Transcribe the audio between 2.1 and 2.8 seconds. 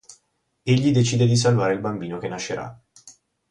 che nascerà.